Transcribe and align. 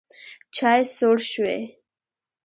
چای 0.55 0.81
سوړ 0.95 1.15
شوی 1.31 1.61